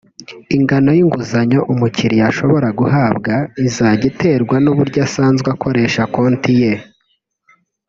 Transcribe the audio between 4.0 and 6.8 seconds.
iterwa n’uburyo asanzwe akoresha konti ye